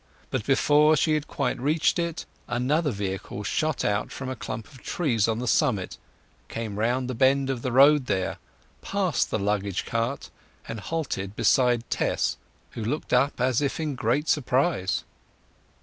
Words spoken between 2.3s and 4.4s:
another vehicle shot out from a